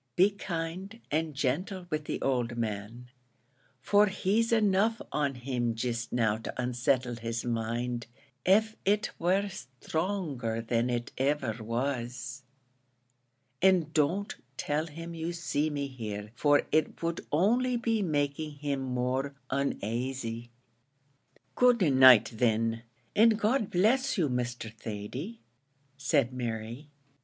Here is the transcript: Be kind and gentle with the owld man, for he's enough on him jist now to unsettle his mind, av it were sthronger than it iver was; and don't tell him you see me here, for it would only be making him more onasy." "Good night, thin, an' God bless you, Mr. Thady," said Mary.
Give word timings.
Be 0.15 0.31
kind 0.31 0.99
and 1.11 1.35
gentle 1.35 1.85
with 1.91 2.05
the 2.05 2.19
owld 2.23 2.57
man, 2.57 3.11
for 3.81 4.07
he's 4.07 4.51
enough 4.51 4.99
on 5.11 5.35
him 5.35 5.75
jist 5.75 6.11
now 6.11 6.37
to 6.37 6.59
unsettle 6.59 7.17
his 7.17 7.45
mind, 7.45 8.07
av 8.47 8.75
it 8.83 9.11
were 9.19 9.43
sthronger 9.43 10.65
than 10.67 10.89
it 10.89 11.11
iver 11.19 11.63
was; 11.63 12.41
and 13.61 13.93
don't 13.93 14.37
tell 14.57 14.87
him 14.87 15.13
you 15.13 15.33
see 15.33 15.69
me 15.69 15.85
here, 15.85 16.31
for 16.33 16.63
it 16.71 17.03
would 17.03 17.21
only 17.31 17.77
be 17.77 18.01
making 18.01 18.53
him 18.53 18.81
more 18.81 19.35
onasy." 19.51 20.49
"Good 21.53 21.81
night, 21.93 22.27
thin, 22.27 22.81
an' 23.15 23.29
God 23.37 23.69
bless 23.69 24.17
you, 24.17 24.29
Mr. 24.29 24.73
Thady," 24.73 25.41
said 25.95 26.33
Mary. 26.33 26.89